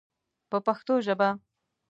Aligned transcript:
په 0.49 0.57
پښتو 0.65 0.93
ژبه. 1.05 1.29